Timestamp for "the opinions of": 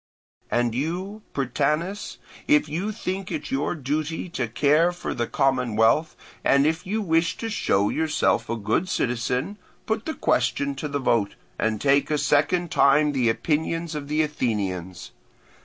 13.11-14.07